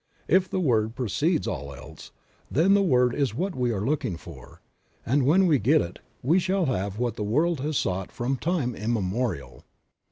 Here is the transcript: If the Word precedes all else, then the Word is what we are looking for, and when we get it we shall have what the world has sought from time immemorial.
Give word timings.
If 0.27 0.49
the 0.49 0.59
Word 0.59 0.95
precedes 0.95 1.45
all 1.47 1.75
else, 1.75 2.09
then 2.49 2.73
the 2.73 2.81
Word 2.81 3.13
is 3.13 3.35
what 3.35 3.53
we 3.55 3.69
are 3.71 3.85
looking 3.85 4.17
for, 4.17 4.59
and 5.05 5.27
when 5.27 5.45
we 5.45 5.59
get 5.59 5.79
it 5.79 5.99
we 6.23 6.39
shall 6.39 6.65
have 6.65 6.97
what 6.97 7.17
the 7.17 7.23
world 7.23 7.59
has 7.59 7.77
sought 7.77 8.11
from 8.11 8.35
time 8.37 8.73
immemorial. 8.73 9.63